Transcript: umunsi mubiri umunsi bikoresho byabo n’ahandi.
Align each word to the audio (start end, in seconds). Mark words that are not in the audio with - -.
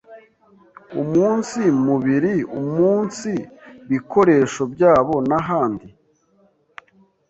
umunsi 1.01 1.59
mubiri 1.85 2.35
umunsi 2.61 3.31
bikoresho 3.89 4.61
byabo 4.73 5.15
n’ahandi. 5.29 5.87